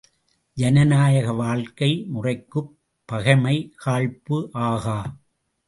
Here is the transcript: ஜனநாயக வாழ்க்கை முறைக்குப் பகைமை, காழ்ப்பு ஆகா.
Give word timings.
ஜனநாயக 0.57 1.33
வாழ்க்கை 1.33 2.05
முறைக்குப் 2.07 2.77
பகைமை, 3.05 3.73
காழ்ப்பு 3.85 4.49
ஆகா. 4.51 4.99